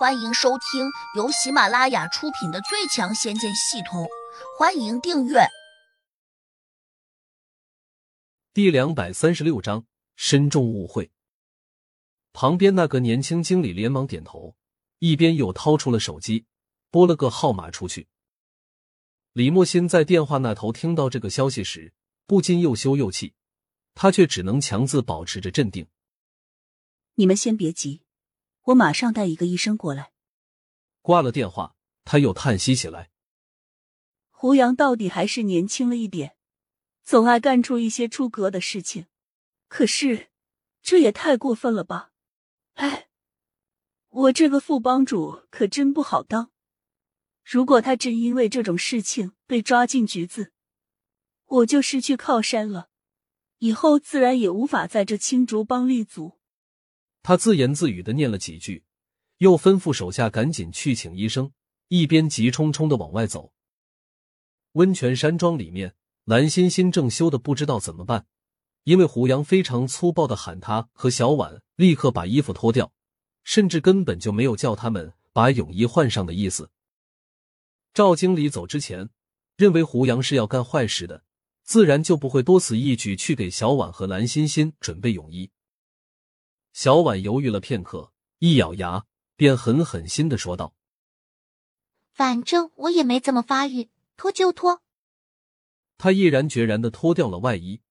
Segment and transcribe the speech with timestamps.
[0.00, 4.04] 欢迎收听由喜马拉雅出品的《最强仙剑系统》，
[4.58, 5.40] 欢迎订阅。
[8.54, 9.84] 第两百三十六章：
[10.16, 11.10] 身中误会。
[12.32, 14.56] 旁边那个年轻经理连忙点头，
[15.00, 16.46] 一边又掏出了手机，
[16.90, 18.08] 拨了个号码出去。
[19.34, 21.92] 李莫欣在电话那头听到这个消息时，
[22.26, 23.34] 不禁又羞又气，
[23.94, 25.86] 他却只能强自保持着镇定。
[27.16, 28.00] 你们先别急。
[28.70, 30.12] 我马上带一个医生过来。
[31.00, 33.10] 挂了电话，他又叹息起来。
[34.30, 36.36] 胡杨到底还是年轻了一点，
[37.02, 39.06] 总爱干出一些出格的事情。
[39.68, 40.28] 可是，
[40.82, 42.12] 这也太过分了吧？
[42.74, 43.08] 哎，
[44.08, 46.50] 我这个副帮主可真不好当。
[47.44, 50.52] 如果他真因为这种事情被抓进局子，
[51.46, 52.90] 我就失去靠山了，
[53.58, 56.39] 以后自然也无法在这青竹帮立足。
[57.22, 58.84] 他自言自语的念了几句，
[59.38, 61.52] 又吩咐手下赶紧去请医生，
[61.88, 63.52] 一边急冲冲的往外走。
[64.72, 68.26] 温泉山庄里面，蓝欣欣正羞的不知道怎么办，
[68.84, 72.92] 因为胡杨非常粗暴的喊他和小婉立刻把衣服脱掉，
[73.44, 76.70] 甚至根本就没有叫他们把泳衣换上的意思。
[77.92, 79.10] 赵经理走之前，
[79.56, 81.24] 认为胡杨是要干坏事的，
[81.64, 85.50] 自然就不会多此一举去给小婉和蓝欣欣准备泳衣。
[86.82, 89.04] 小婉犹豫了片刻，一咬牙，
[89.36, 90.74] 便狠狠心的说道
[92.10, 94.80] ：“反正我也没怎么发育，脱就脱。”
[95.98, 97.82] 她毅然决然的脱掉了外衣，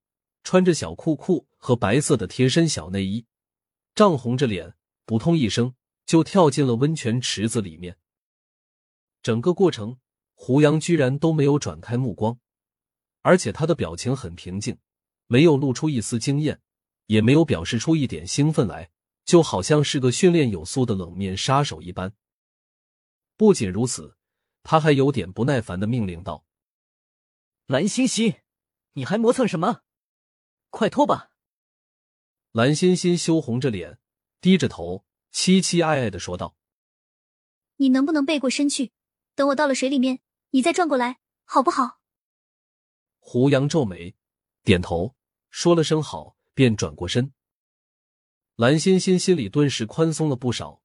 [0.43, 3.27] 穿着小裤裤和白色的贴身小内衣，
[3.93, 4.73] 涨红着脸，
[5.05, 5.75] 扑通一声
[6.07, 7.95] 就跳进了温泉池子里面。
[9.21, 9.99] 整个过程，
[10.33, 12.39] 胡杨居然都没有转开目光，
[13.21, 14.79] 而且他的表情很平静，
[15.27, 16.59] 没有露出一丝惊艳。
[17.09, 18.91] 也没有表示出一点兴奋来，
[19.25, 22.13] 就好像是个训练有素的冷面杀手一般。
[23.35, 24.16] 不仅如此，
[24.61, 26.45] 他还有点不耐烦的命令道
[27.66, 28.35] ：“蓝欣欣，
[28.93, 29.81] 你还磨蹭什么？
[30.69, 31.31] 快脱吧！”
[32.53, 33.97] 蓝欣欣羞红着脸，
[34.39, 35.03] 低着头，
[35.34, 36.55] 凄凄哀哀的说道
[37.78, 38.91] ：“你能不能背过身去？
[39.34, 40.19] 等我到了水里面，
[40.51, 42.01] 你再转过来，好不好？”
[43.17, 44.16] 胡杨皱眉，
[44.63, 45.16] 点头，
[45.50, 46.35] 说了声好。
[46.59, 47.31] 便转过身，
[48.58, 50.81] 蓝欣欣心里顿时宽松了不少，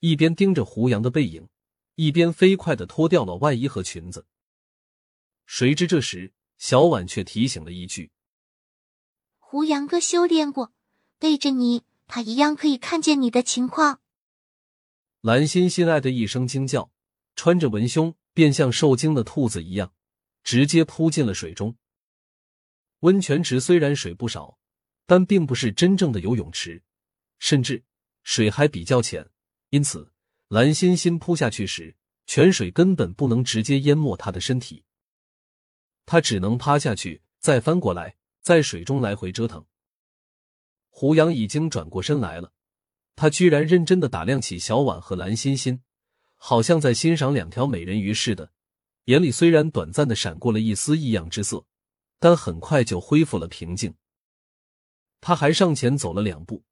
[0.00, 1.48] 一边盯着胡杨的背影，
[1.94, 4.26] 一边飞快的脱掉了外衣和裙子。
[5.46, 8.10] 谁知这时小婉却提醒了一句
[9.40, 10.74] ：“胡杨哥修炼过，
[11.18, 14.02] 背着你，他一样可以看见你的情况。”
[15.24, 16.92] 蓝欣欣爱的一声惊叫，
[17.34, 19.94] 穿着文胸，便像受惊的兔子一样，
[20.42, 21.78] 直接扑进了水中。
[22.98, 24.58] 温泉池虽然水不少。
[25.06, 26.82] 但并不是真正的游泳池，
[27.38, 27.84] 甚至
[28.22, 29.28] 水还比较浅，
[29.70, 30.12] 因此
[30.48, 34.84] 蓝欣欣扑下去时，泉水根本不能直接淹没她的身体，
[36.06, 39.64] 她只能趴下去，再翻过来，在水中来回折腾。
[40.88, 42.52] 胡杨已经转过身来了，
[43.16, 45.82] 他居然认真的打量起小婉和蓝欣欣，
[46.36, 48.52] 好像在欣赏两条美人鱼似的，
[49.06, 51.66] 眼里虽然短暂的闪过了一丝异样之色，
[52.18, 53.94] 但很快就恢复了平静。
[55.26, 56.64] 他还上前走了两步，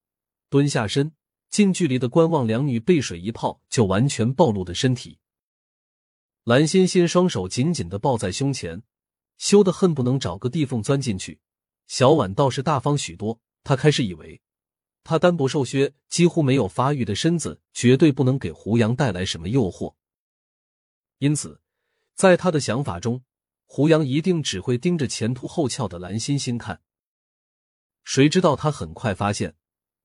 [0.51, 1.15] 蹲下身，
[1.49, 5.19] 近距离的观望两女被水一泡就完全暴露的身体。
[6.45, 8.83] 蓝欣欣双手紧紧的抱在胸前，
[9.39, 11.41] 羞得恨不能找个地缝钻进去。
[11.87, 14.43] 小婉倒是大方许多，她开始以为，
[15.03, 19.95] 她单薄瘦削、几乎没有发育的身子绝对不能给胡杨带来什么诱惑，
[21.21, 21.63] 因此，
[22.15, 23.25] 在他的想法中，
[23.65, 26.83] 胡杨一定只会盯着前凸后翘的蓝欣欣看。
[28.05, 29.57] 谁知道他很快发现，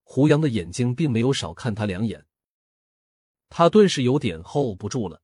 [0.04, 2.26] 胡杨的眼睛并没有少看他两眼。
[3.50, 5.22] 他顿时有点 hold 不住了，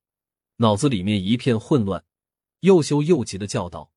[0.58, 2.04] 脑子里面一片混乱，
[2.62, 3.92] 又羞又急的叫道：“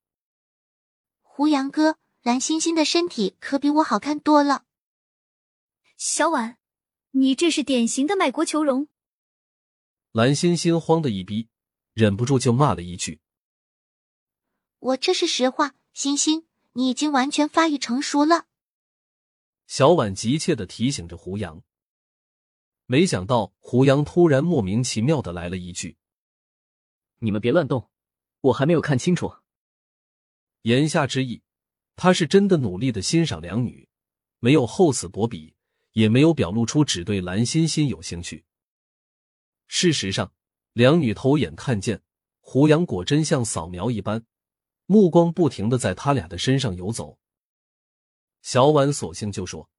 [1.21, 4.65] 胡杨哥，蓝欣欣的身体可比我好看多了。”
[5.97, 6.57] 小婉，
[7.11, 8.87] 你这是典型的卖国求荣。
[10.11, 11.47] 蓝欣欣慌的一逼，
[11.93, 13.21] 忍不住就骂了一句
[14.79, 18.45] ：“我这是实话，欣欣，你已经完全发育成熟了。”
[19.67, 21.61] 小婉急切的提醒着胡杨，
[22.85, 25.97] 没想到胡杨突然莫名其妙的来了一句
[27.19, 27.89] ：“你们别乱动，
[28.39, 29.35] 我还没有看清楚。”
[30.63, 31.41] 言下之意，
[31.97, 33.89] 他是真的努力的欣赏两女，
[34.39, 35.53] 没有厚此薄彼，
[35.91, 38.45] 也没有表露出只对蓝欣欣有兴趣。
[39.67, 40.33] 事实上，
[40.71, 42.01] 两女偷眼看见
[42.39, 44.25] 胡杨果真像扫描一般，
[44.85, 47.19] 目光不停的在他俩的身上游走。
[48.47, 49.69] 小婉索性就说：“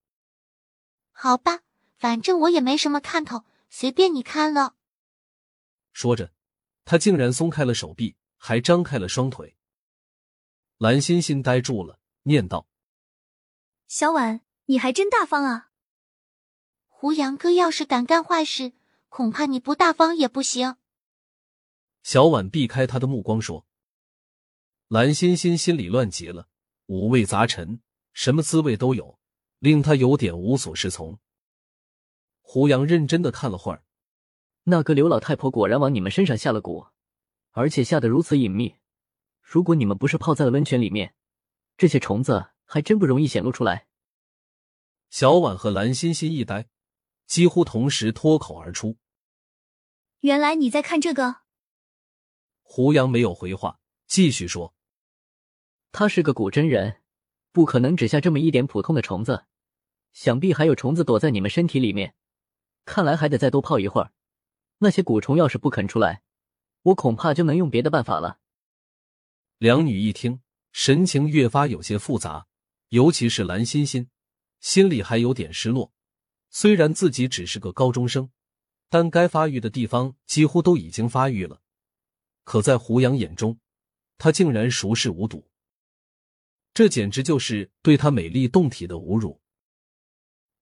[1.10, 1.62] 好吧，
[1.96, 4.74] 反正我也没什么看头，随便你看了。”
[5.90, 6.34] 说着，
[6.84, 9.56] 他竟然松开了手臂，还张开了双腿。
[10.76, 12.68] 蓝欣欣呆住了，念道
[13.88, 15.70] ：“小婉，你还真大方啊！
[16.88, 18.74] 胡杨哥要是敢干坏事，
[19.08, 20.76] 恐怕你不大方也不行。”
[22.04, 23.66] 小婉避开他的目光说
[24.88, 26.50] ：“蓝欣欣心里乱极了，
[26.84, 27.80] 五味杂陈，
[28.20, 29.16] 什么滋味都有，
[29.60, 31.20] 令他有点无所适从。”
[32.42, 33.84] 胡杨认真的看了会儿，
[34.64, 36.90] 那个刘老太婆果然往你们身上下了蛊，
[37.52, 38.74] 而且下的如此隐秘。
[39.40, 41.14] 如果你们不是泡在了温泉里面，
[41.76, 43.86] 这些虫子还真不容易显露出来。
[45.10, 46.68] 小婉和蓝欣欣一呆，
[47.24, 48.96] 几乎同时脱口而出
[50.22, 51.42] ：“原来你在看这个。”
[52.62, 53.78] 胡杨没有回话，
[54.08, 54.74] 继续说
[55.92, 57.00] ：“他是个古真人，
[57.52, 59.44] 不可能只下这么一点普通的虫子，
[60.12, 62.14] 想必还有虫子躲在你们身体里面。
[62.84, 64.12] 看来还得再多泡一会儿。
[64.78, 66.22] 那些蛊虫要是不肯出来，
[66.82, 68.38] 我恐怕就能用别的办法了。”
[69.58, 70.40] 两女一听，
[70.72, 72.46] 神情越发有些复杂，
[72.90, 74.08] 尤其是蓝欣欣，
[74.60, 75.92] 心里还有点失落。
[76.50, 78.30] 虽然自己只是个高中生，
[78.88, 81.60] 但该发育的地方几乎都已经发育了。
[82.44, 83.58] 可在胡杨眼中，
[84.16, 85.50] 他竟然熟视无睹，
[86.78, 89.40] 这简直就是对她美丽动体的侮辱。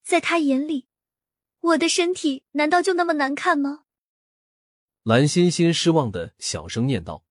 [0.02, 0.88] 在他眼里，
[1.60, 3.84] 我的身体难道就那么难看吗？
[5.02, 7.26] 蓝欣欣失望的小声念道。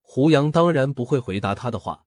[0.00, 2.06] 胡杨当然不会回答他的话，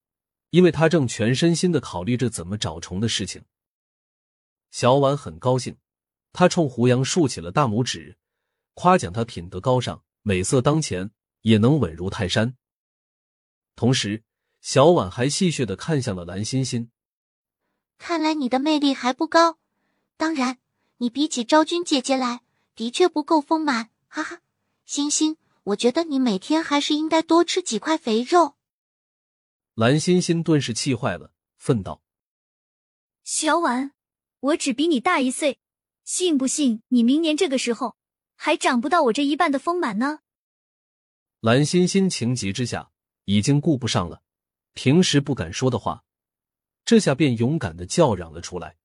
[0.50, 3.44] 因为他正全身心的考虑着怎么找虫的事情。
[4.72, 5.78] 小婉很高兴，
[6.34, 8.18] 他冲胡杨竖起了大拇指，
[8.74, 11.12] 夸奖他品德高尚、美色当前，
[11.42, 12.58] 也能稳如泰山。
[13.76, 14.24] 同时，
[14.62, 16.92] 小婉还戏谑的看向了蓝欣欣
[17.98, 19.58] ：“看来你的魅力还不高，
[20.18, 20.60] 当然，
[20.98, 22.42] 你比起昭君姐姐来，
[22.76, 23.90] 的确不够丰满。
[24.08, 24.42] 哈哈，
[24.86, 28.56] 欣欣。”我觉得你每天还是应该多吃几块肥肉。
[29.76, 32.02] 蓝欣欣顿时气坏了，愤道
[33.24, 33.92] ：“小婉，
[34.40, 35.60] 我只比你大一岁，
[36.04, 37.98] 信不信你明年这个时候
[38.36, 40.22] 还长不到我这一半的丰满呢？”
[41.42, 42.90] 蓝欣欣情急之下
[43.26, 44.24] 已经顾不上了，
[44.82, 46.06] 平时不敢说的话，
[46.86, 48.78] 这下便勇敢的叫嚷了出来。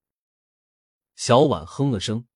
[1.15, 2.27] 小婉哼了声：“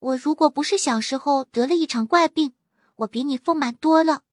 [0.00, 2.54] 我如果不是小时候得了一场怪病。”
[2.98, 4.24] 我比你丰满多了。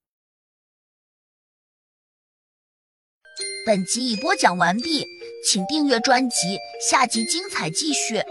[3.63, 5.05] 本集已播讲完毕，
[5.45, 6.57] 请订阅专辑，
[6.89, 8.23] 下集精彩继续。